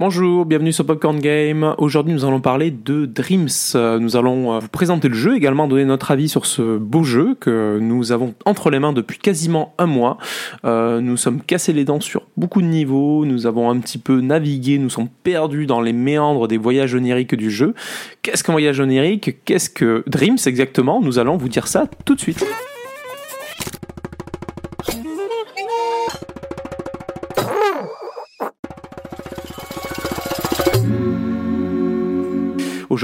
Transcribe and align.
Bonjour, 0.00 0.44
bienvenue 0.44 0.72
sur 0.72 0.84
Popcorn 0.84 1.20
Game. 1.20 1.76
Aujourd'hui, 1.78 2.12
nous 2.12 2.24
allons 2.24 2.40
parler 2.40 2.72
de 2.72 3.06
Dreams. 3.06 3.46
Nous 4.00 4.16
allons 4.16 4.54
euh, 4.54 4.58
vous 4.58 4.66
présenter 4.66 5.08
le 5.08 5.14
jeu, 5.14 5.36
également 5.36 5.68
donner 5.68 5.84
notre 5.84 6.10
avis 6.10 6.28
sur 6.28 6.46
ce 6.46 6.78
beau 6.78 7.04
jeu 7.04 7.36
que 7.38 7.78
nous 7.80 8.10
avons 8.10 8.34
entre 8.44 8.70
les 8.70 8.80
mains 8.80 8.92
depuis 8.92 9.18
quasiment 9.18 9.72
un 9.78 9.86
mois. 9.86 10.18
Euh, 10.64 11.00
nous 11.00 11.16
sommes 11.16 11.40
cassés 11.40 11.72
les 11.72 11.84
dents 11.84 12.00
sur 12.00 12.22
beaucoup 12.36 12.60
de 12.60 12.66
niveaux, 12.66 13.24
nous 13.24 13.46
avons 13.46 13.70
un 13.70 13.78
petit 13.78 13.98
peu 13.98 14.20
navigué, 14.20 14.78
nous 14.78 14.90
sommes 14.90 15.08
perdus 15.22 15.66
dans 15.66 15.80
les 15.80 15.92
méandres 15.92 16.48
des 16.48 16.58
voyages 16.58 16.96
oniriques 16.96 17.36
du 17.36 17.52
jeu. 17.52 17.72
Qu'est-ce 18.22 18.42
qu'un 18.42 18.52
voyage 18.52 18.80
onirique? 18.80 19.44
Qu'est-ce 19.44 19.70
que 19.70 20.02
Dreams 20.08 20.38
exactement? 20.46 21.00
Nous 21.02 21.20
allons 21.20 21.36
vous 21.36 21.48
dire 21.48 21.68
ça 21.68 21.86
tout 22.04 22.16
de 22.16 22.20
suite. 22.20 22.44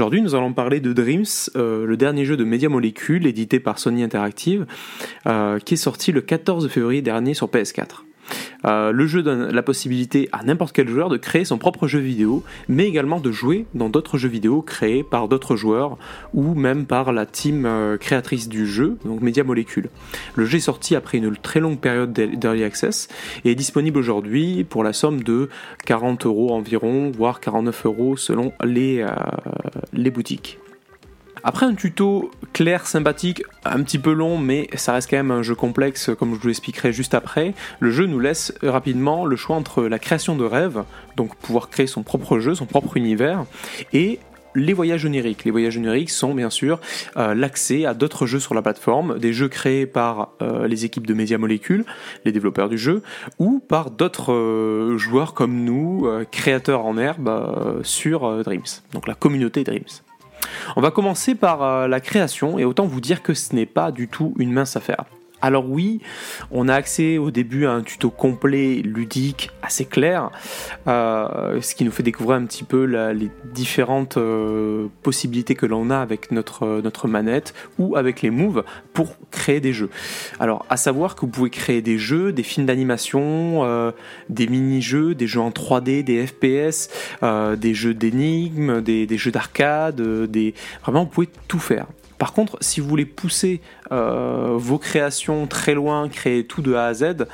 Aujourd'hui, 0.01 0.23
nous 0.23 0.33
allons 0.33 0.51
parler 0.51 0.79
de 0.79 0.93
Dreams, 0.93 1.25
euh, 1.55 1.85
le 1.85 1.95
dernier 1.95 2.25
jeu 2.25 2.35
de 2.35 2.43
Media 2.43 2.69
Molecule 2.69 3.27
édité 3.27 3.59
par 3.59 3.77
Sony 3.77 4.01
Interactive, 4.01 4.65
euh, 5.27 5.59
qui 5.59 5.75
est 5.75 5.77
sorti 5.77 6.11
le 6.11 6.21
14 6.21 6.69
février 6.69 7.03
dernier 7.03 7.35
sur 7.35 7.49
PS4. 7.49 8.03
Euh, 8.65 8.91
le 8.91 9.07
jeu 9.07 9.23
donne 9.23 9.49
la 9.51 9.63
possibilité 9.63 10.29
à 10.31 10.43
n'importe 10.43 10.73
quel 10.73 10.87
joueur 10.87 11.09
de 11.09 11.17
créer 11.17 11.45
son 11.45 11.57
propre 11.57 11.87
jeu 11.87 11.99
vidéo, 11.99 12.43
mais 12.67 12.87
également 12.87 13.19
de 13.19 13.31
jouer 13.31 13.65
dans 13.73 13.89
d'autres 13.89 14.17
jeux 14.17 14.29
vidéo 14.29 14.61
créés 14.61 15.03
par 15.03 15.27
d'autres 15.27 15.55
joueurs 15.55 15.97
ou 16.33 16.53
même 16.53 16.85
par 16.85 17.11
la 17.11 17.25
team 17.25 17.65
euh, 17.65 17.97
créatrice 17.97 18.49
du 18.49 18.67
jeu, 18.67 18.97
donc 19.05 19.21
Media 19.21 19.43
Molecule. 19.43 19.89
Le 20.35 20.45
jeu 20.45 20.57
est 20.57 20.61
sorti 20.61 20.95
après 20.95 21.17
une 21.17 21.35
très 21.35 21.59
longue 21.59 21.79
période 21.79 22.13
d'early 22.13 22.63
access 22.63 23.07
et 23.45 23.51
est 23.51 23.55
disponible 23.55 23.97
aujourd'hui 23.97 24.63
pour 24.63 24.83
la 24.83 24.93
somme 24.93 25.23
de 25.23 25.49
40 25.85 26.25
euros 26.25 26.51
environ, 26.53 27.11
voire 27.11 27.39
49 27.39 27.85
euros 27.85 28.17
selon 28.17 28.53
les, 28.63 29.01
euh, 29.01 29.07
les 29.93 30.11
boutiques. 30.11 30.59
Après 31.43 31.65
un 31.65 31.73
tuto 31.73 32.31
clair, 32.53 32.85
sympathique, 32.85 33.43
un 33.65 33.81
petit 33.83 33.97
peu 33.97 34.13
long, 34.13 34.37
mais 34.37 34.67
ça 34.75 34.93
reste 34.93 35.09
quand 35.09 35.17
même 35.17 35.31
un 35.31 35.41
jeu 35.41 35.55
complexe, 35.55 36.11
comme 36.17 36.35
je 36.35 36.39
vous 36.39 36.47
l'expliquerai 36.47 36.93
juste 36.93 37.13
après, 37.13 37.53
le 37.79 37.91
jeu 37.91 38.05
nous 38.05 38.19
laisse 38.19 38.53
rapidement 38.61 39.25
le 39.25 39.35
choix 39.35 39.55
entre 39.55 39.83
la 39.83 39.99
création 39.99 40.35
de 40.35 40.43
rêves, 40.43 40.83
donc 41.15 41.35
pouvoir 41.37 41.69
créer 41.69 41.87
son 41.87 42.03
propre 42.03 42.39
jeu, 42.39 42.53
son 42.53 42.65
propre 42.65 42.95
univers, 42.95 43.45
et 43.93 44.19
les 44.53 44.73
voyages 44.73 45.05
oniriques. 45.05 45.45
Les 45.45 45.51
voyages 45.51 45.77
oniriques 45.77 46.09
sont 46.09 46.33
bien 46.33 46.49
sûr 46.49 46.79
euh, 47.17 47.33
l'accès 47.33 47.85
à 47.85 47.93
d'autres 47.93 48.25
jeux 48.25 48.39
sur 48.39 48.53
la 48.53 48.61
plateforme, 48.61 49.17
des 49.17 49.33
jeux 49.33 49.47
créés 49.47 49.85
par 49.85 50.33
euh, 50.41 50.67
les 50.67 50.85
équipes 50.85 51.07
de 51.07 51.13
Media 51.13 51.37
Molecule, 51.37 51.85
les 52.25 52.31
développeurs 52.31 52.69
du 52.69 52.77
jeu, 52.77 53.01
ou 53.39 53.59
par 53.59 53.91
d'autres 53.91 54.33
euh, 54.33 54.97
joueurs 54.97 55.33
comme 55.33 55.63
nous, 55.63 56.07
créateurs 56.31 56.85
en 56.85 56.97
herbe 56.97 57.81
sur 57.83 58.43
Dreams, 58.43 58.61
donc 58.93 59.07
la 59.07 59.15
communauté 59.15 59.63
Dreams. 59.63 59.85
On 60.75 60.81
va 60.81 60.91
commencer 60.91 61.35
par 61.35 61.63
euh, 61.63 61.87
la 61.87 61.99
création 61.99 62.59
et 62.59 62.65
autant 62.65 62.85
vous 62.85 63.01
dire 63.01 63.21
que 63.21 63.33
ce 63.33 63.55
n'est 63.55 63.65
pas 63.65 63.91
du 63.91 64.07
tout 64.07 64.33
une 64.37 64.51
mince 64.51 64.75
affaire. 64.75 65.05
Alors 65.41 65.69
oui, 65.69 66.01
on 66.51 66.67
a 66.67 66.75
accès 66.75 67.17
au 67.17 67.31
début 67.31 67.65
à 67.65 67.71
un 67.71 67.81
tuto 67.81 68.09
complet, 68.09 68.81
ludique, 68.83 69.51
assez 69.61 69.85
clair, 69.85 70.29
euh, 70.87 71.61
ce 71.61 71.75
qui 71.75 71.83
nous 71.83 71.91
fait 71.91 72.03
découvrir 72.03 72.37
un 72.37 72.45
petit 72.45 72.63
peu 72.63 72.83
les 72.83 73.29
différentes 73.53 74.17
euh, 74.17 74.87
possibilités 75.03 75.55
que 75.55 75.65
l'on 75.65 75.89
a 75.89 75.97
avec 75.97 76.31
notre, 76.31 76.81
notre 76.81 77.07
manette 77.07 77.53
ou 77.79 77.95
avec 77.95 78.21
les 78.21 78.29
moves 78.29 78.63
pour 78.93 79.15
créer 79.31 79.59
des 79.59 79.73
jeux. 79.73 79.89
Alors 80.39 80.65
à 80.69 80.77
savoir 80.77 81.15
que 81.15 81.21
vous 81.21 81.31
pouvez 81.31 81.49
créer 81.49 81.81
des 81.81 81.97
jeux, 81.97 82.31
des 82.31 82.43
films 82.43 82.65
d'animation, 82.65 83.63
euh, 83.63 83.91
des 84.29 84.47
mini-jeux, 84.47 85.15
des 85.15 85.27
jeux 85.27 85.41
en 85.41 85.49
3D, 85.51 86.03
des 86.03 86.25
FPS, 86.25 86.89
euh, 87.23 87.55
des 87.55 87.73
jeux 87.73 87.93
d'énigmes, 87.93 88.81
des, 88.81 89.17
jeux 89.17 89.31
d'arcade, 89.31 90.01
euh, 90.01 90.27
des... 90.27 90.53
vraiment 90.81 91.03
vous 91.03 91.09
pouvez 91.09 91.29
tout 91.47 91.59
faire. 91.59 91.87
Par 92.21 92.33
contre, 92.33 92.59
si 92.61 92.81
vous 92.81 92.87
voulez 92.87 93.07
pousser 93.07 93.61
euh, 93.91 94.53
vos 94.55 94.77
créations 94.77 95.47
très 95.47 95.73
loin, 95.73 96.07
créer 96.07 96.45
tout 96.45 96.61
de 96.61 96.75
A 96.75 96.85
à 96.85 96.93
Z, 96.93 97.25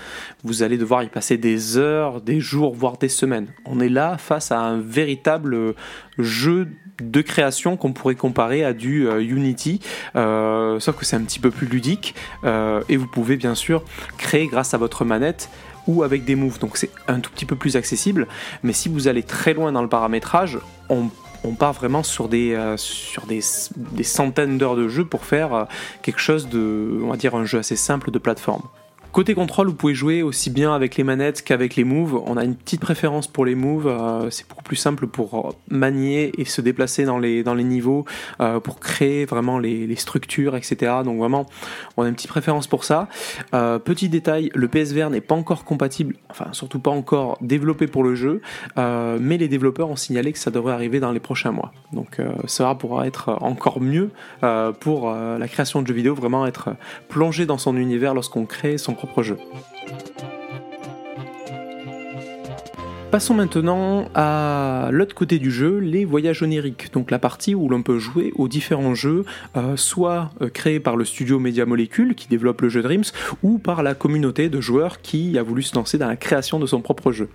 vous 0.46 0.64
allez 0.64 0.78
devoir 0.78 1.04
y 1.04 1.10
passer 1.10 1.36
des 1.38 1.76
heures, 1.76 2.22
des 2.22 2.40
jours, 2.40 2.74
voire 2.74 2.96
des 2.96 3.10
semaines. 3.10 3.48
On 3.66 3.82
est 3.82 3.90
là 3.90 4.18
face 4.18 4.50
à 4.50 4.62
un 4.62 4.80
véritable 4.80 5.76
jeu 6.18 6.70
de 7.02 7.20
création 7.20 7.76
qu'on 7.76 7.92
pourrait 7.92 8.16
comparer 8.16 8.64
à 8.64 8.72
du 8.72 9.10
euh, 9.10 9.22
Unity, 9.22 9.82
euh, 10.16 10.80
sauf 10.80 10.96
que 10.96 11.04
c'est 11.04 11.18
un 11.18 11.24
petit 11.24 11.40
peu 11.40 11.52
plus 11.52 11.68
ludique 11.68 12.16
euh, 12.46 12.82
et 12.88 12.96
vous 12.96 13.08
pouvez 13.08 13.36
bien 13.36 13.56
sûr 13.56 13.84
créer 14.18 14.48
grâce 14.48 14.74
à 14.74 14.78
votre 14.78 15.04
manette 15.04 15.50
ou 15.88 16.04
avec 16.04 16.24
des 16.24 16.36
moves, 16.36 16.60
donc 16.60 16.78
c'est 16.78 16.92
un 17.10 17.20
tout 17.20 17.32
petit 17.32 17.46
peu 17.46 17.58
plus 17.58 17.76
accessible. 17.76 18.26
Mais 18.64 18.72
si 18.72 18.88
vous 18.88 19.10
allez 19.10 19.24
très 19.24 19.54
loin 19.54 19.74
dans 19.74 19.82
le 19.82 19.90
paramétrage, 19.90 20.60
on 20.90 21.10
on 21.44 21.54
part 21.54 21.74
vraiment 21.74 22.04
sur 22.04 22.28
des, 22.28 22.54
euh, 22.54 22.76
des 23.28 24.04
centaines 24.04 24.58
d'heures 24.58 24.76
de 24.76 24.88
jeu 24.88 25.06
pour 25.06 25.26
faire 25.26 25.54
euh, 25.54 25.66
quelque 26.02 26.20
chose 26.20 26.50
de, 26.50 27.00
on 27.04 27.10
va 27.10 27.18
dire, 27.18 27.36
un 27.36 27.46
jeu 27.46 27.60
assez 27.60 27.76
simple 27.76 28.12
de 28.12 28.20
plateforme. 28.20 28.64
Côté 29.18 29.34
contrôle, 29.34 29.66
vous 29.66 29.74
pouvez 29.74 29.96
jouer 29.96 30.22
aussi 30.22 30.52
bien 30.52 30.76
avec 30.76 30.96
les 30.96 31.04
manettes 31.04 31.42
qu'avec 31.42 31.76
les 31.76 31.84
moves. 31.84 32.22
On 32.28 32.38
a 32.38 32.44
une 32.44 32.54
petite 32.54 32.82
préférence 32.82 33.26
pour 33.26 33.46
les 33.48 33.56
moves. 33.56 33.88
euh, 33.88 34.30
c'est 34.30 34.48
beaucoup 34.48 34.62
plus 34.62 34.76
simple 34.76 35.08
pour 35.08 35.56
manier 35.72 36.40
et 36.40 36.46
se 36.46 36.62
déplacer 36.62 37.04
dans 37.04 37.18
les, 37.18 37.44
niveaux, 37.64 38.06
euh, 38.42 38.60
pour 38.60 38.80
créer 38.80 39.26
vraiment 39.26 39.58
les, 39.58 39.96
structures, 39.96 40.56
etc. 40.56 40.98
Donc 41.04 41.18
vraiment, 41.18 41.48
on 41.98 42.04
a 42.04 42.10
une 42.10 42.14
petite 42.14 42.30
préférence 42.30 42.68
pour 42.68 42.84
ça. 42.84 43.08
Euh, 43.56 43.80
petit 43.80 44.08
détail, 44.08 44.52
le 44.54 44.68
PSVR 44.68 45.10
n'est 45.10 45.20
pas 45.20 45.34
encore 45.34 45.66
compatible, 45.66 46.16
enfin 46.30 46.50
surtout 46.52 46.78
pas 46.78 46.92
encore 46.92 47.40
développé 47.42 47.88
pour 47.88 48.04
le 48.04 48.14
jeu, 48.14 48.44
euh, 48.78 49.18
mais 49.20 49.40
les 49.40 49.48
développeurs 49.48 49.90
ont 49.90 49.96
signalé 49.96 50.32
que 50.32 50.38
ça 50.38 50.52
devrait 50.52 50.74
arriver 50.74 51.00
dans 51.00 51.12
les 51.12 51.20
prochains 51.20 51.52
mois. 51.52 51.72
Donc 51.94 52.20
euh, 52.20 52.32
ça 52.48 52.74
pourra 52.76 53.08
être 53.08 53.38
encore 53.42 53.80
mieux 53.80 54.12
euh, 54.44 54.72
pour 54.74 55.10
euh, 55.10 55.38
la 55.38 55.48
création 55.48 55.82
de 55.82 55.88
jeux 55.88 55.94
vidéo, 55.94 56.16
vraiment 56.16 56.46
être 56.46 56.70
plongé 57.08 57.46
dans 57.46 57.58
son 57.58 57.78
univers 57.78 58.14
lorsqu'on 58.14 58.46
crée 58.46 58.78
son 58.78 58.94
propre 58.94 59.07
Passons 63.12 63.34
maintenant 63.34 64.10
à 64.16 64.90
l'autre 64.92 65.16
côté 65.16 65.40
du 65.40 65.50
jeu, 65.50 65.78
les 65.78 66.04
voyages 66.04 66.44
oniriques, 66.44 66.92
donc 66.92 67.10
la 67.10 67.20
partie 67.20 67.56
où 67.56 67.70
l'on 67.70 67.82
peut 67.82 68.00
jouer 68.00 68.34
aux 68.36 68.50
différents 68.50 68.96
jeux, 68.96 69.24
euh, 69.56 69.78
soit 69.78 70.32
euh, 70.42 70.50
créés 70.50 70.82
par 70.82 70.98
le 70.98 71.06
studio 71.06 71.40
Media 71.40 71.66
Molecule 71.66 72.16
qui 72.16 72.28
développe 72.28 72.62
le 72.62 72.70
jeu 72.70 72.82
Dreams, 72.82 73.06
ou 73.44 73.60
par 73.60 73.82
la 73.82 73.96
communauté 73.96 74.50
de 74.50 74.60
joueurs 74.60 75.02
qui 75.02 75.38
a 75.38 75.44
voulu 75.44 75.64
se 75.64 75.74
lancer 75.74 75.98
dans 75.98 76.08
la 76.08 76.18
création 76.18 76.60
de 76.60 76.66
son 76.66 76.82
propre 76.82 77.14
jeu. 77.14 77.30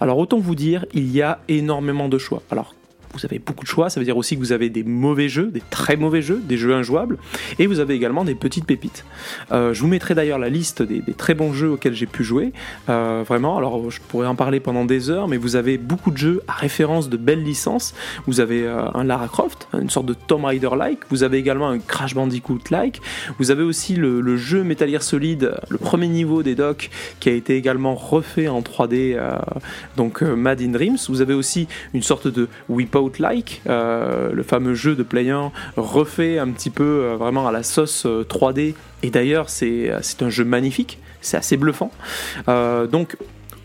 Alors 0.00 0.18
autant 0.18 0.38
vous 0.38 0.54
dire, 0.54 0.84
il 0.92 1.10
y 1.10 1.22
a 1.22 1.40
énormément 1.48 2.10
de 2.10 2.18
choix. 2.18 2.42
Alors 2.50 2.74
vous 3.16 3.26
avez 3.26 3.38
beaucoup 3.38 3.64
de 3.64 3.68
choix, 3.68 3.90
ça 3.90 3.98
veut 4.00 4.04
dire 4.04 4.16
aussi 4.16 4.34
que 4.34 4.40
vous 4.40 4.52
avez 4.52 4.68
des 4.68 4.84
mauvais 4.84 5.28
jeux, 5.28 5.46
des 5.46 5.62
très 5.70 5.96
mauvais 5.96 6.22
jeux, 6.22 6.40
des 6.44 6.56
jeux 6.56 6.74
injouables, 6.74 7.18
et 7.58 7.66
vous 7.66 7.80
avez 7.80 7.94
également 7.94 8.24
des 8.24 8.34
petites 8.34 8.66
pépites. 8.66 9.04
Euh, 9.52 9.72
je 9.72 9.80
vous 9.80 9.88
mettrai 9.88 10.14
d'ailleurs 10.14 10.38
la 10.38 10.48
liste 10.48 10.82
des, 10.82 11.02
très 11.14 11.34
bons 11.34 11.52
jeux 11.52 11.70
auxquels 11.70 11.94
j'ai 11.94 12.06
pu 12.06 12.24
jouer, 12.24 12.52
euh, 12.88 13.24
vraiment, 13.26 13.56
alors 13.56 13.90
je 13.90 14.00
pourrais 14.00 14.26
en 14.26 14.34
parler 14.34 14.60
pendant 14.60 14.84
des 14.84 15.10
heures, 15.10 15.28
mais 15.28 15.36
vous 15.36 15.56
avez 15.56 15.78
beaucoup 15.78 16.10
de 16.10 16.18
jeux 16.18 16.42
à 16.48 16.52
référence 16.52 17.08
de 17.08 17.16
belles 17.16 17.42
licences, 17.42 17.94
vous 18.26 18.40
avez 18.40 18.66
euh, 18.66 18.90
un 18.92 19.04
Lara 19.04 19.28
Croft, 19.28 19.68
une 19.72 19.90
sorte 19.90 20.06
de 20.06 20.14
Tomb 20.14 20.44
Raider-like, 20.44 21.00
vous 21.10 21.22
avez 21.22 21.38
également 21.38 21.68
un 21.68 21.78
Crash 21.78 22.14
Bandicoot-like, 22.14 23.00
vous 23.38 23.50
avez 23.50 23.62
aussi 23.62 23.94
le, 23.96 24.36
jeu 24.36 24.62
Metal 24.62 24.90
Gear 24.90 25.02
Solid, 25.02 25.54
le 25.68 25.78
premier 25.78 26.08
niveau 26.08 26.42
des 26.42 26.54
docks, 26.54 26.90
qui 27.20 27.30
a 27.30 27.32
été 27.32 27.56
également 27.56 27.94
refait 27.94 28.48
en 28.48 28.60
3D, 28.60 29.14
euh, 29.16 29.38
donc 29.96 30.20
Mad 30.22 30.60
in 30.60 30.68
Dreams, 30.68 30.98
vous 31.08 31.22
avez 31.22 31.34
aussi 31.34 31.68
une 31.94 32.02
sorte 32.02 32.28
de 32.28 32.48
Wipeout 32.68 33.05
like 33.18 33.62
euh, 33.68 34.32
le 34.32 34.42
fameux 34.42 34.74
jeu 34.74 34.94
de 34.94 35.02
Play 35.02 35.30
1 35.30 35.52
refait 35.76 36.38
un 36.38 36.48
petit 36.48 36.70
peu 36.70 36.84
euh, 36.84 37.16
vraiment 37.16 37.46
à 37.46 37.52
la 37.52 37.62
sauce 37.62 38.04
euh, 38.06 38.24
3D. 38.24 38.74
Et 39.02 39.10
d'ailleurs, 39.10 39.48
c'est 39.50 39.90
un 40.20 40.30
jeu 40.30 40.44
magnifique, 40.44 40.98
c'est 41.20 41.36
assez 41.36 41.56
bluffant. 41.56 41.90
Euh, 42.48 42.86
donc, 42.86 43.16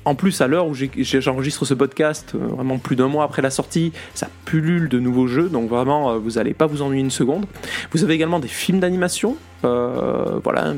en 0.04 0.16
plus, 0.16 0.42
à 0.42 0.48
l'heure 0.48 0.68
où 0.68 0.74
j'enregistre 0.74 1.66
ce 1.66 1.74
podcast, 1.74 2.34
euh, 2.34 2.40
vraiment 2.40 2.80
plus 2.80 2.96
d'un 2.96 3.08
mois 3.08 3.24
après 3.24 3.42
la 3.42 3.52
sortie, 3.52 3.92
ça 4.16 4.28
de 4.60 5.00
nouveaux 5.00 5.28
jeux, 5.28 5.48
donc 5.50 5.70
vraiment, 5.70 6.12
euh, 6.12 6.18
vous 6.18 6.32
n'allez 6.32 6.54
pas 6.54 6.66
vous 6.66 6.82
ennuyer 6.82 7.02
une 7.02 7.12
seconde. 7.12 7.46
Vous 7.92 8.04
avez 8.04 8.14
également 8.14 8.40
des 8.40 8.50
films 8.50 8.80
d'animation, 8.80 9.38
euh, 9.64 10.40
voilà, 10.44 10.74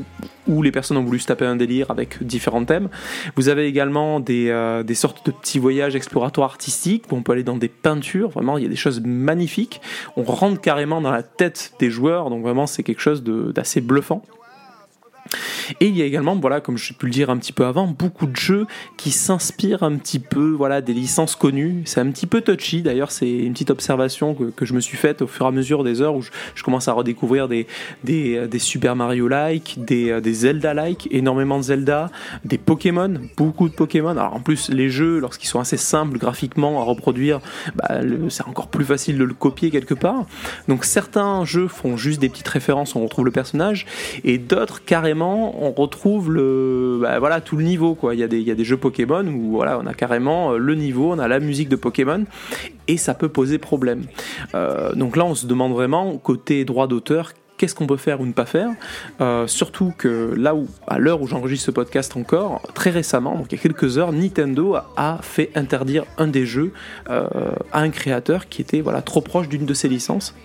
où 0.48 0.62
les 0.62 0.72
personnes 0.72 0.98
ont 0.98 1.04
voulu 1.04 1.20
se 1.20 1.26
taper 1.26 1.46
un 1.46 1.56
délire 1.56 1.90
avec 1.90 2.22
différents 2.24 2.66
thèmes. 2.66 2.90
Vous 3.36 3.50
avez 3.50 3.66
également 3.66 4.20
des, 4.20 4.50
euh, 4.50 4.84
des 4.84 4.94
sortes 4.94 5.26
de 5.26 5.32
petits 5.32 5.60
voyages 5.60 5.96
exploratoires 5.96 6.52
artistiques 6.52 7.06
où 7.12 7.16
on 7.16 7.24
peut 7.24 7.32
aller 7.32 7.44
dans 7.44 7.58
des 7.58 7.70
peintures. 7.70 8.30
Vraiment, 8.30 8.58
il 8.58 8.64
y 8.64 8.68
a 8.68 8.70
des 8.70 8.76
choses 8.76 9.02
magnifiques. 9.04 9.82
On 10.18 10.24
rentre 10.24 10.62
carrément 10.62 11.02
dans 11.02 11.12
la 11.12 11.24
tête 11.24 11.74
des 11.80 11.90
joueurs, 11.90 12.30
donc 12.30 12.44
vraiment, 12.44 12.68
c'est 12.68 12.84
quelque 12.84 13.02
chose 13.02 13.24
d'assez 13.24 13.82
bluffant. 13.82 14.24
Et 15.80 15.88
il 15.88 15.98
y 15.98 16.02
a 16.02 16.06
également, 16.06 16.36
voilà, 16.36 16.62
comme 16.62 16.78
je 16.78 16.94
pu 16.94 17.06
le 17.06 17.12
dire 17.12 17.30
un 17.30 17.38
petit 17.38 17.54
peu 17.54 17.66
avant, 17.66 17.88
beaucoup 17.88 18.28
de 18.28 18.36
jeux 18.36 18.68
qui 18.98 19.12
s'inspirent 19.12 19.84
un 19.84 19.96
petit 19.98 20.20
peu, 20.20 20.52
voilà, 20.52 20.82
des 20.82 20.94
licences 20.94 21.36
connues. 21.36 21.84
C'est 21.86 22.00
un 22.00 22.10
petit 22.12 22.28
peu 22.28 22.42
touchy. 22.42 22.82
D'ailleurs, 22.82 23.12
c'est 23.12 23.30
une 23.30 23.54
petite 23.54 23.72
observation 23.72 24.36
que, 24.36 24.66
je 24.66 24.74
me 24.74 24.80
suis 24.80 24.98
faite 24.98 25.22
au 25.22 25.28
fur 25.28 25.46
et 25.46 25.50
à 25.50 25.52
mesure 25.52 25.84
des 25.84 26.02
heures 26.02 26.16
où 26.16 26.22
je, 26.22 26.64
commence 26.64 26.88
à 26.88 26.94
redécouvrir 26.94 27.48
des, 27.48 27.68
des, 28.04 28.60
Super 28.60 28.96
Mario-like, 28.96 29.76
des, 29.78 30.22
des 30.22 30.34
Zelda-like, 30.34 31.08
énormément 31.12 31.58
de 31.58 31.64
Zelda, 31.64 32.10
des 32.46 32.58
Pokémon, 32.58 33.14
beaucoup 33.36 33.68
de 33.68 33.74
Pokémon. 33.74 34.12
Alors 34.12 34.34
en 34.34 34.40
plus, 34.40 34.70
les 34.70 34.90
jeux, 34.90 35.20
lorsqu'ils 35.20 35.48
sont 35.48 35.60
assez 35.60 35.78
simples 35.78 36.18
graphiquement 36.18 36.82
à 36.82 36.84
reproduire, 36.84 37.42
bah, 37.76 38.00
c'est 38.30 38.48
encore 38.48 38.68
plus 38.68 38.86
facile 38.86 39.18
de 39.18 39.24
le 39.24 39.34
copier 39.34 39.72
quelque 39.72 39.94
part. 39.94 40.26
Donc 40.68 40.86
certains 40.86 41.44
jeux 41.44 41.68
font 41.68 41.98
juste 41.98 42.20
des 42.20 42.30
petites 42.30 42.48
références, 42.48 42.96
on 42.96 43.04
retrouve 43.04 43.26
le 43.26 43.32
personnage, 43.32 43.86
et 44.24 44.38
d'autres 44.38 44.84
carrément 44.84 45.13
on 45.22 45.72
retrouve 45.72 46.32
le, 46.32 47.00
bah, 47.02 47.20
voilà, 47.20 47.42
tout 47.42 47.58
le 47.58 47.64
niveau. 47.64 47.96
Quoi. 47.96 48.16
Il, 48.16 48.20
y 48.20 48.24
a 48.24 48.28
des, 48.28 48.40
il 48.40 48.48
y 48.48 48.54
des 48.56 48.64
jeux 48.64 48.78
Pokémon 48.78 49.26
où 49.26 49.52
voilà, 49.52 49.80
on 49.80 49.86
a 49.86 49.94
carrément 49.94 50.54
euh, 50.54 50.58
le 50.58 50.76
niveau, 50.76 51.14
on 51.14 51.20
a 51.20 51.28
la 51.28 51.40
musique 51.40 51.70
de 51.70 51.76
Pokémon, 51.76 52.26
et 52.88 52.98
ça 52.98 53.14
peut 53.14 53.30
poser 53.30 53.58
problème. 53.58 54.04
Euh, 54.56 54.94
donc 54.94 55.16
là, 55.16 55.26
on 55.26 55.36
se 55.36 55.46
demande 55.46 55.74
vraiment, 55.74 56.18
côté 56.18 56.66
droit 56.66 56.88
d'auteur, 56.88 57.34
qu'est-ce 57.58 57.76
qu'on 57.76 57.88
peut 57.88 57.98
faire 57.98 58.20
ou 58.22 58.26
ne 58.26 58.34
pas 58.34 58.46
faire. 58.46 58.70
Euh, 59.22 59.48
surtout 59.48 59.94
que 59.98 60.34
là 60.36 60.56
où, 60.56 60.68
à 60.88 61.00
l'heure 61.00 61.22
où 61.22 61.28
j'enregistre 61.28 61.68
ce 61.68 61.72
podcast 61.72 62.18
encore, 62.18 62.62
très 62.74 62.90
récemment, 62.90 63.36
donc 63.36 63.48
il 63.52 63.56
y 63.56 63.60
a 63.60 63.62
quelques 63.62 63.98
heures, 63.98 64.12
Nintendo 64.12 64.78
a 64.98 65.20
fait 65.22 65.52
interdire 65.56 66.06
un 66.18 66.28
des 66.28 66.46
jeux 66.46 66.74
à 67.08 67.80
un 67.80 67.90
créateur 67.90 68.50
qui 68.50 68.62
était 68.62 68.82
voilà, 68.82 69.02
trop 69.02 69.22
proche 69.22 69.50
d'une 69.50 69.66
de 69.66 69.74
ses 69.74 69.88
licences. 69.88 70.36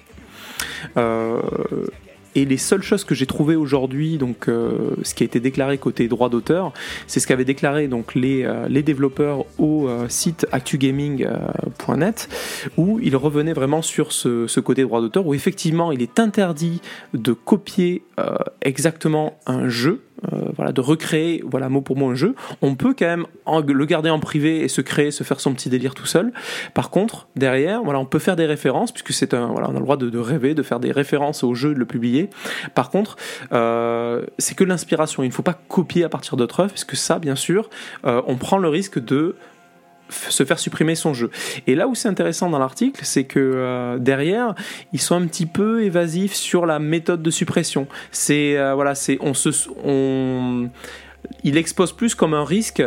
Et 2.39 2.45
les 2.45 2.57
seules 2.57 2.85
choses 2.85 3.03
que 3.03 3.17
j'ai 3.17 3.27
trouvées 3.27 3.57
aujourd'hui, 3.57 4.17
donc 4.17 4.47
euh, 4.47 4.91
ce 5.03 5.13
qui 5.13 5.25
a 5.25 5.27
été 5.27 5.41
déclaré 5.41 5.77
côté 5.77 6.07
droit 6.07 6.29
d'auteur, 6.29 6.73
c'est 7.09 7.19
ce 7.19 7.27
qu'avaient 7.27 7.45
déclaré 7.45 7.89
donc 7.89 8.15
les, 8.15 8.45
euh, 8.45 8.69
les 8.69 8.85
développeurs 8.85 9.45
au 9.59 9.89
euh, 9.89 10.07
site 10.09 10.47
actugaming.net, 10.53 12.29
où 12.77 13.01
ils 13.03 13.17
revenaient 13.17 13.55
vraiment 13.55 13.83
sur 13.83 14.13
ce, 14.13 14.47
ce 14.47 14.61
côté 14.61 14.83
droit 14.83 15.01
d'auteur, 15.01 15.27
où 15.27 15.35
effectivement 15.35 15.91
il 15.91 16.01
est 16.01 16.21
interdit 16.21 16.81
de 17.13 17.33
copier 17.33 18.05
exactement 18.63 19.39
un 19.47 19.69
jeu 19.69 20.03
euh, 20.33 20.51
voilà, 20.57 20.73
de 20.73 20.81
recréer, 20.81 21.45
voilà, 21.47 21.69
mot 21.69 21.81
pour 21.81 21.97
mot 21.97 22.09
un 22.11 22.17
jeu. 22.17 22.35
On 22.61 22.75
peut 22.75 22.93
quand 22.99 23.07
même 23.07 23.27
le 23.47 23.85
garder 23.85 24.11
en 24.11 24.19
privé 24.19 24.63
et 24.63 24.69
se 24.69 24.81
créer, 24.81 25.13
se 25.13 25.23
faire 25.23 25.39
son 25.39 25.55
petit 25.55 25.69
délire 25.69 25.95
tout 25.95 26.07
seul. 26.07 26.33
Par 26.75 26.91
contre, 26.91 27.29
derrière, 27.37 27.85
voilà, 27.85 28.01
on 28.01 28.05
peut 28.05 28.19
faire 28.19 28.35
des 28.35 28.47
références 28.47 28.91
puisque 28.91 29.13
c'est 29.13 29.33
un, 29.33 29.47
voilà, 29.47 29.69
on 29.71 29.77
a 29.77 29.79
le 29.79 29.85
droit 29.85 29.97
de, 29.97 30.19
rêver, 30.19 30.55
de 30.55 30.63
faire 30.65 30.81
des 30.81 30.91
références 30.91 31.45
au 31.45 31.55
jeu, 31.55 31.73
de 31.73 31.79
le 31.79 31.85
publier. 31.85 32.28
Par 32.75 32.91
contre, 32.91 33.17
euh, 33.53 34.25
c'est 34.39 34.55
que 34.55 34.65
l'inspiration. 34.65 35.23
Il 35.23 35.29
ne 35.29 35.33
faut 35.33 35.43
pas 35.43 35.59
copier 35.69 36.05
à 36.05 36.09
partir 36.09 36.37
d'autres 36.37 36.61
œuvres 36.61 36.73
puisque 36.73 36.97
ça, 36.97 37.19
bien 37.19 37.37
sûr, 37.37 37.71
euh, 38.05 38.23
on 38.27 38.37
prend 38.37 38.59
le 38.59 38.69
risque 38.69 38.99
de 38.99 39.37
se 40.11 40.45
faire 40.45 40.59
supprimer 40.59 40.95
son 40.95 41.13
jeu. 41.13 41.31
Et 41.67 41.75
là 41.75 41.87
où 41.87 41.95
c'est 41.95 42.09
intéressant 42.09 42.49
dans 42.49 42.59
l'article, 42.59 43.01
c'est 43.05 43.25
que 43.25 43.39
euh, 43.39 43.99
derrière, 43.99 44.55
ils 44.95 45.01
sont 45.01 45.15
un 45.15 45.27
petit 45.27 45.45
peu 45.45 45.83
évasifs 45.85 46.33
sur 46.33 46.65
la 46.65 46.79
méthode 46.79 47.23
de 47.23 47.31
suppression. 47.31 47.87
C'est 48.11 48.57
voilà, 48.73 48.95
c'est 48.95 49.19
on 49.21 49.35
se 49.35 49.51
on 49.85 50.71
il 51.45 51.57
expose 51.57 51.93
plus 51.93 52.15
comme 52.15 52.35
un 52.35 52.45
risque, 52.45 52.83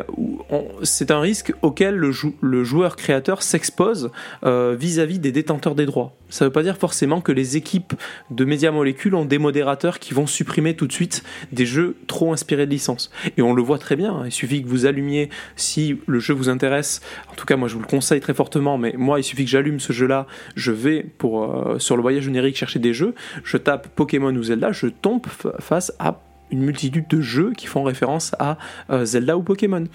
c'est 0.83 1.11
un 1.11 1.19
risque 1.19 1.53
auquel 1.61 1.95
le, 1.95 2.63
joueur 2.63 2.95
créateur 2.95 3.43
s'expose 3.43 4.11
euh, 4.43 4.75
vis-à-vis 4.77 5.19
des 5.19 5.31
détenteurs 5.31 5.75
des 5.75 5.85
droits. 5.85 6.13
Ça 6.29 6.45
ne 6.45 6.49
veut 6.49 6.53
pas 6.53 6.63
dire 6.63 6.77
forcément 6.77 7.21
que 7.21 7.31
les 7.31 7.57
équipes 7.57 7.93
de 8.29 8.45
Media 8.45 8.71
Molecule 8.71 9.15
ont 9.15 9.25
des 9.25 9.38
modérateurs 9.38 9.99
qui 9.99 10.13
vont 10.13 10.27
supprimer 10.27 10.75
tout 10.75 10.88
de 10.88 10.93
suite 10.93 11.23
des 11.51 11.65
jeux 11.65 11.97
trop 12.07 12.31
inspirés 12.31 12.65
de 12.65 12.71
licence. 12.71 13.11
Et 13.38 13.41
on 13.41 13.53
le 13.53 13.61
voit 13.61 13.79
très 13.79 13.95
bien, 13.95 14.23
il 14.25 14.31
suffit 14.31 14.63
que 14.63 14.67
vous 14.67 14.85
allumiez, 14.85 15.29
si 15.55 15.99
le 16.07 16.19
jeu 16.19 16.33
vous 16.33 16.49
intéresse, 16.49 17.01
en 17.31 17.35
tout 17.35 17.45
cas 17.45 17.55
moi 17.55 17.67
je 17.67 17.75
vous 17.75 17.81
le 17.81 17.88
conseille 17.88 18.21
très 18.21 18.33
fortement, 18.33 18.77
mais 18.77 18.93
moi 18.97 19.19
il 19.19 19.23
suffit 19.23 19.45
que 19.45 19.51
j'allume 19.51 19.79
ce 19.79 19.93
jeu-là, 19.93 20.27
je 20.55 20.71
vais 20.71 21.05
euh, 21.23 21.79
sur 21.79 21.95
le 21.95 22.01
voyage 22.01 22.23
générique 22.23 22.57
chercher 22.57 22.79
des 22.79 22.93
jeux, 22.93 23.13
je 23.43 23.57
tape 23.57 23.88
Pokémon 23.89 24.33
ou 24.35 24.43
Zelda, 24.43 24.71
je 24.71 24.88
tombe 24.88 25.25
face 25.59 25.93
à 25.99 26.21
une 26.51 26.62
multitude 26.62 27.07
de 27.07 27.21
jeux 27.21 27.53
qui 27.56 27.68
font 27.68 27.83
référence 27.83 28.36
à 28.39 28.57
euh, 28.89 29.06
Zelda 29.06 29.38
ou 29.38 29.44
Pokémon. 29.44 29.86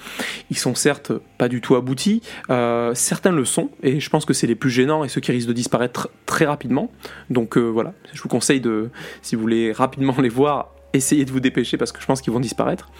Ils 0.50 0.58
sont 0.58 0.75
certes 0.75 1.12
pas 1.38 1.49
du 1.49 1.61
tout 1.61 1.76
aboutis, 1.76 2.23
euh, 2.50 2.93
certains 2.94 3.32
le 3.32 3.44
sont, 3.44 3.70
et 3.82 4.00
je 4.00 4.11
pense 4.11 4.25
que 4.25 4.35
c'est 4.35 4.47
les 4.47 4.55
plus 4.55 4.70
gênants 4.70 5.05
et 5.05 5.08
ceux 5.08 5.20
qui 5.20 5.32
risquent 5.32 5.49
de 5.49 5.53
disparaître 5.53 6.08
très 6.25 6.47
rapidement. 6.47 6.91
Donc 7.31 7.56
euh, 7.56 7.62
voilà, 7.62 7.93
je 8.12 8.23
vous 8.23 8.29
conseille 8.29 8.61
de, 8.61 8.91
si 9.23 9.37
vous 9.37 9.43
voulez 9.43 9.73
rapidement 9.73 10.14
les 10.20 10.29
voir, 10.29 10.73
essayez 10.93 11.25
de 11.25 11.31
vous 11.31 11.41
dépêcher 11.41 11.76
parce 11.76 11.93
que 11.93 12.00
je 12.00 12.06
pense 12.06 12.23
qu'ils 12.23 12.32
vont 12.32 12.41
disparaître. 12.41 12.91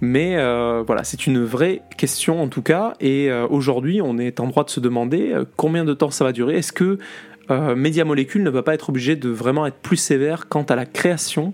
Mais 0.00 0.36
voilà, 0.82 1.04
c'est 1.04 1.26
une 1.26 1.44
vraie 1.44 1.82
question 1.96 2.42
en 2.42 2.48
tout 2.48 2.62
cas. 2.62 2.94
Et 3.00 3.30
aujourd'hui, 3.50 4.00
on 4.02 4.18
est 4.18 4.40
en 4.40 4.48
droit 4.48 4.64
de 4.64 4.70
se 4.70 4.80
demander 4.80 5.36
combien 5.56 5.84
de 5.84 5.94
temps 5.94 6.10
ça 6.10 6.24
va 6.24 6.32
durer? 6.32 6.56
Est-ce 6.56 6.72
que 6.72 6.98
euh, 7.50 8.04
Molecule 8.04 8.42
ne 8.42 8.50
va 8.50 8.62
pas 8.62 8.74
être 8.74 8.90
obligé 8.90 9.16
de 9.16 9.28
vraiment 9.28 9.66
être 9.66 9.76
plus 9.76 9.96
sévère 9.96 10.48
quant 10.48 10.62
à 10.62 10.76
la 10.76 10.86
création, 10.86 11.52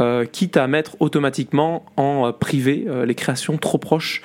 euh, 0.00 0.24
quitte 0.24 0.56
à 0.56 0.66
mettre 0.66 0.96
automatiquement 1.00 1.84
en 1.96 2.28
euh, 2.28 2.32
privé 2.32 2.86
les 3.06 3.14
créations 3.14 3.56
trop 3.56 3.78
proches 3.78 4.22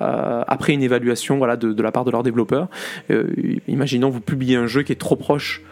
après 0.00 0.72
une 0.72 0.82
évaluation 0.82 1.38
de, 1.38 1.82
la 1.82 1.92
part 1.92 2.04
de 2.04 2.10
leurs 2.10 2.24
développeurs. 2.24 2.68
imaginons 3.68 4.10
vous 4.10 4.20
publiez 4.20 4.56
un 4.56 4.66
jeu 4.66 4.82
qui 4.82 4.92
est 4.92 4.96
trop 4.96 5.16
proche 5.16 5.62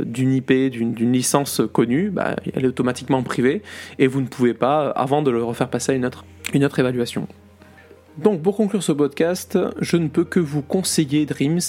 d'une 0.00 0.32
IP, 0.32 0.50
d'une 0.70 1.12
licence 1.12 1.60
connue, 1.72 2.10
bah, 2.10 2.36
elle 2.54 2.64
est 2.64 2.68
automatiquement 2.68 3.22
privée 3.22 3.62
et 3.98 4.06
vous 4.06 4.22
ne 4.22 4.26
pouvez 4.26 4.54
pas, 4.54 4.88
avant 4.90 5.22
de 5.22 5.30
le 5.30 5.42
refaire 5.44 5.68
passer 5.68 5.92
à 5.92 5.94
une 5.94 6.64
autre 6.64 6.78
évaluation. 6.78 7.28
Donc 8.18 8.42
pour 8.42 8.56
conclure 8.56 8.82
ce 8.82 8.90
podcast, 8.90 9.56
je 9.80 9.96
ne 9.96 10.08
peux 10.08 10.24
que 10.24 10.40
vous 10.40 10.60
conseiller 10.60 11.24
Dreams. 11.24 11.60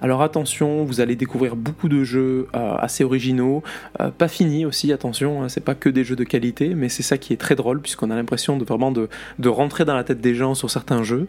Alors 0.00 0.22
attention, 0.22 0.84
vous 0.84 1.02
allez 1.02 1.16
découvrir 1.16 1.54
beaucoup 1.54 1.90
de 1.90 2.02
jeux 2.02 2.48
euh, 2.56 2.74
assez 2.76 3.04
originaux, 3.04 3.62
euh, 4.00 4.10
pas 4.10 4.28
finis 4.28 4.64
aussi, 4.64 4.90
attention, 4.90 5.42
hein, 5.42 5.50
c'est 5.50 5.62
pas 5.62 5.74
que 5.74 5.90
des 5.90 6.04
jeux 6.04 6.16
de 6.16 6.24
qualité, 6.24 6.74
mais 6.74 6.88
c'est 6.88 7.02
ça 7.02 7.18
qui 7.18 7.34
est 7.34 7.36
très 7.36 7.56
drôle 7.56 7.82
puisqu'on 7.82 8.10
a 8.10 8.16
l'impression 8.16 8.56
de 8.56 8.64
vraiment 8.64 8.90
de, 8.90 9.08
rentrer 9.48 9.84
dans 9.84 9.94
la 9.94 10.04
tête 10.04 10.22
des 10.22 10.34
gens 10.34 10.54
sur 10.54 10.70
certains 10.70 11.02
jeux. 11.02 11.26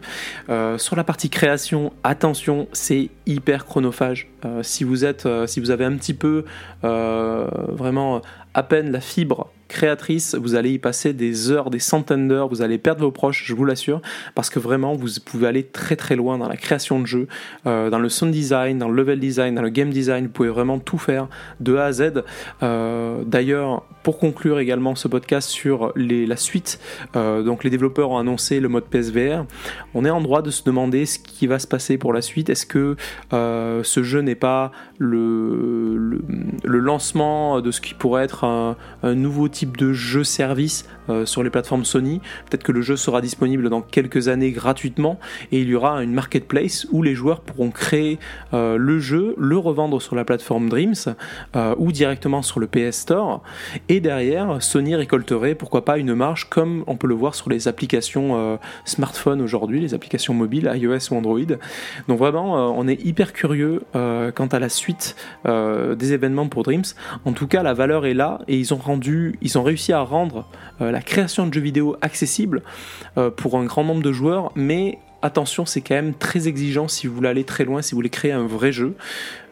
Euh, 0.48 0.78
sur 0.78 0.96
la 0.96 1.04
partie 1.04 1.28
création, 1.28 1.92
attention, 2.02 2.66
c'est 2.72 3.10
hyper 3.26 3.66
chronophage. 3.66 4.28
si 4.62 4.84
vous 4.84 5.04
êtes, 5.04 5.28
si 5.46 5.60
vous 5.60 5.70
avez 5.70 5.84
un 5.84 5.96
petit 5.96 6.14
peu 6.14 6.44
vraiment 6.82 8.22
à 8.54 8.62
peine 8.62 8.90
la 8.90 9.00
fibre 9.00 9.50
créatrice, 9.70 10.34
vous 10.34 10.56
allez 10.56 10.72
y 10.72 10.78
passer 10.78 11.14
des 11.14 11.50
heures, 11.50 11.70
des 11.70 11.78
centaines 11.78 12.28
d'heures, 12.28 12.48
vous 12.48 12.60
allez 12.60 12.76
perdre 12.76 13.00
vos 13.00 13.10
proches, 13.10 13.44
je 13.46 13.54
vous 13.54 13.64
l'assure, 13.64 14.02
parce 14.34 14.50
que 14.50 14.58
vraiment 14.58 14.94
vous 14.94 15.08
pouvez 15.24 15.46
aller 15.46 15.64
très 15.64 15.96
très 15.96 16.16
loin 16.16 16.36
dans 16.36 16.48
la 16.48 16.56
création 16.56 17.00
de 17.00 17.06
jeux, 17.06 17.28
euh, 17.66 17.88
dans 17.88 17.98
le 17.98 18.08
sound 18.08 18.32
design, 18.32 18.78
dans 18.78 18.88
le 18.88 18.94
level 18.94 19.20
design, 19.20 19.54
dans 19.54 19.62
le 19.62 19.70
game 19.70 19.90
design, 19.90 20.26
vous 20.26 20.32
pouvez 20.32 20.48
vraiment 20.48 20.78
tout 20.78 20.98
faire 20.98 21.28
de 21.60 21.76
A 21.76 21.86
à 21.86 21.92
Z. 21.92 22.24
Euh, 22.62 23.22
d'ailleurs, 23.24 23.84
pour 24.02 24.18
conclure 24.18 24.58
également 24.58 24.94
ce 24.94 25.08
podcast 25.08 25.48
sur 25.48 25.92
la 25.94 26.36
suite, 26.36 26.80
euh, 27.16 27.42
donc 27.42 27.64
les 27.64 27.70
développeurs 27.70 28.10
ont 28.10 28.18
annoncé 28.18 28.58
le 28.58 28.68
mode 28.68 28.84
PSVR, 28.84 29.44
on 29.94 30.04
est 30.04 30.10
en 30.10 30.20
droit 30.20 30.42
de 30.42 30.50
se 30.50 30.64
demander 30.64 31.06
ce 31.06 31.18
qui 31.18 31.46
va 31.46 31.58
se 31.58 31.66
passer 31.66 31.96
pour 31.96 32.12
la 32.12 32.22
suite. 32.22 32.50
Est-ce 32.50 32.66
que 32.66 32.96
ce 33.30 34.02
jeu 34.02 34.20
n'est 34.20 34.34
pas 34.34 34.72
le, 34.98 36.20
lancement 36.64 37.60
de 37.60 37.70
ce 37.70 37.80
qui 37.80 37.94
pourrait 37.94 38.24
être 38.24 38.44
un 38.44 38.76
nouveau 39.14 39.48
type 39.48 39.59
de 39.66 39.92
jeu 39.92 40.24
service 40.24 40.84
euh, 41.10 41.26
sur 41.26 41.42
les 41.42 41.50
plateformes 41.50 41.84
Sony. 41.84 42.20
Peut-être 42.48 42.62
que 42.62 42.72
le 42.72 42.82
jeu 42.82 42.96
sera 42.96 43.20
disponible 43.20 43.68
dans 43.68 43.82
quelques 43.82 44.28
années 44.28 44.50
gratuitement 44.50 45.18
et 45.52 45.60
il 45.60 45.68
y 45.68 45.74
aura 45.74 46.02
une 46.02 46.12
marketplace 46.12 46.86
où 46.90 47.02
les 47.02 47.14
joueurs 47.14 47.40
pourront 47.40 47.70
créer 47.70 48.18
euh, 48.54 48.76
le 48.76 48.98
jeu, 48.98 49.34
le 49.38 49.56
revendre 49.58 50.00
sur 50.00 50.14
la 50.14 50.24
plateforme 50.24 50.68
Dreams 50.68 50.94
euh, 51.56 51.74
ou 51.78 51.92
directement 51.92 52.42
sur 52.42 52.60
le 52.60 52.66
PS 52.66 53.00
Store. 53.00 53.42
Et 53.88 54.00
derrière, 54.00 54.62
Sony 54.62 54.94
récolterait 54.94 55.54
pourquoi 55.54 55.84
pas 55.84 55.98
une 55.98 56.14
marge 56.14 56.48
comme 56.48 56.84
on 56.86 56.96
peut 56.96 57.06
le 57.06 57.14
voir 57.14 57.34
sur 57.34 57.50
les 57.50 57.68
applications 57.68 58.58
smartphone 58.84 59.40
aujourd'hui, 59.40 59.80
les 59.80 59.94
applications 59.94 60.34
mobiles 60.34 60.70
iOS 60.74 61.12
ou 61.12 61.16
Android. 61.16 61.40
Donc 62.08 62.18
vraiment, 62.18 62.76
on 62.76 62.86
est 62.88 63.04
hyper 63.04 63.32
curieux 63.32 63.82
quant 63.92 64.48
à 64.50 64.58
la 64.58 64.68
suite 64.68 65.16
des 65.44 66.12
événements 66.12 66.48
pour 66.48 66.62
Dreams. 66.62 66.84
En 67.24 67.32
tout 67.32 67.46
cas, 67.46 67.62
la 67.62 67.74
valeur 67.74 68.06
est 68.06 68.14
là 68.14 68.40
et 68.48 68.58
ils 68.58 68.72
ont 68.74 68.78
rendu, 68.78 69.38
ils 69.42 69.58
ont 69.58 69.62
réussi 69.62 69.92
à 69.92 70.00
rendre 70.00 70.46
la 70.80 70.99
création 71.00 71.46
de 71.46 71.54
jeux 71.54 71.60
vidéo 71.60 71.96
accessible 72.00 72.62
euh, 73.18 73.30
pour 73.30 73.56
un 73.56 73.64
grand 73.64 73.84
nombre 73.84 74.02
de 74.02 74.12
joueurs, 74.12 74.52
mais 74.54 74.98
attention, 75.22 75.66
c'est 75.66 75.80
quand 75.80 75.94
même 75.94 76.14
très 76.14 76.48
exigeant 76.48 76.88
si 76.88 77.06
vous 77.06 77.14
voulez 77.14 77.28
aller 77.28 77.44
très 77.44 77.64
loin, 77.64 77.82
si 77.82 77.92
vous 77.92 77.96
voulez 77.96 78.10
créer 78.10 78.32
un 78.32 78.46
vrai 78.46 78.72
jeu. 78.72 78.94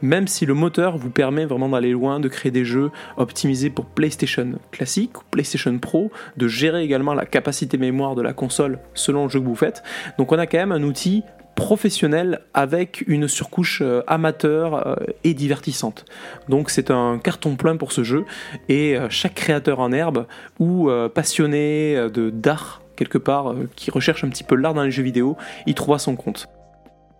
Même 0.00 0.28
si 0.28 0.46
le 0.46 0.54
moteur 0.54 0.96
vous 0.96 1.10
permet 1.10 1.44
vraiment 1.44 1.68
d'aller 1.68 1.92
loin, 1.92 2.20
de 2.20 2.28
créer 2.28 2.50
des 2.50 2.64
jeux 2.64 2.90
optimisés 3.16 3.70
pour 3.70 3.84
PlayStation 3.86 4.58
classique 4.70 5.18
ou 5.18 5.22
PlayStation 5.30 5.76
Pro, 5.78 6.10
de 6.36 6.48
gérer 6.48 6.82
également 6.82 7.14
la 7.14 7.26
capacité 7.26 7.78
mémoire 7.78 8.14
de 8.14 8.22
la 8.22 8.32
console 8.32 8.78
selon 8.94 9.24
le 9.24 9.30
jeu 9.30 9.40
que 9.40 9.44
vous 9.44 9.56
faites. 9.56 9.82
Donc 10.18 10.32
on 10.32 10.38
a 10.38 10.46
quand 10.46 10.58
même 10.58 10.72
un 10.72 10.82
outil 10.82 11.22
professionnel 11.54 12.40
avec 12.54 13.02
une 13.08 13.26
surcouche 13.26 13.82
euh, 13.82 14.02
amateur 14.06 14.86
euh, 14.86 14.94
et 15.24 15.34
divertissante. 15.34 16.04
Donc 16.48 16.70
c'est 16.70 16.90
un 16.90 17.18
carton 17.18 17.56
plein 17.56 17.76
pour 17.76 17.90
ce 17.92 18.04
jeu 18.04 18.24
et 18.68 18.96
euh, 18.96 19.08
chaque 19.10 19.34
créateur 19.34 19.80
en 19.80 19.92
herbe 19.92 20.26
ou 20.60 20.88
passionné 21.14 22.08
de 22.12 22.30
d'art 22.30 22.82
quelque 22.96 23.18
part 23.18 23.54
qui 23.76 23.90
recherche 23.90 24.24
un 24.24 24.28
petit 24.28 24.44
peu 24.44 24.54
l'art 24.54 24.74
dans 24.74 24.82
les 24.82 24.90
jeux 24.90 25.02
vidéo, 25.02 25.36
y 25.66 25.74
trouvera 25.74 25.98
son 25.98 26.16
compte. 26.16 26.48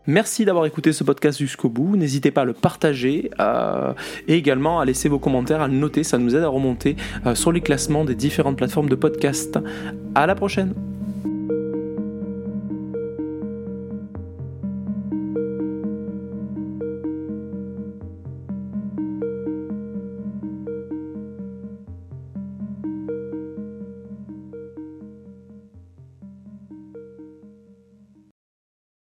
Merci 0.06 0.44
d'avoir 0.44 0.66
écouté 0.66 0.92
ce 0.92 1.04
podcast 1.04 1.38
jusqu'au 1.38 1.68
bout. 1.68 1.96
N'hésitez 1.96 2.30
pas 2.30 2.40
à 2.40 2.44
le 2.44 2.54
partager 2.54 3.30
et 4.26 4.34
également 4.34 4.80
à 4.80 4.84
laisser 4.84 5.08
vos 5.08 5.18
commentaires, 5.18 5.60
à 5.60 5.68
le 5.68 5.74
noter. 5.74 6.02
Ça 6.02 6.18
nous 6.18 6.34
aide 6.34 6.42
à 6.42 6.48
remonter 6.48 6.96
sur 7.34 7.52
les 7.52 7.60
classements 7.60 8.04
des 8.04 8.14
différentes 8.14 8.56
plateformes 8.56 8.88
de 8.88 8.96
podcast. 8.96 9.58
À 10.14 10.26
la 10.26 10.34
prochaine! 10.34 10.87